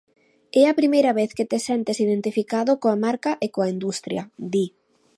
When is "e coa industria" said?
3.45-4.23